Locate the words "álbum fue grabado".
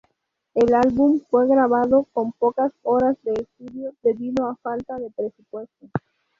0.73-2.07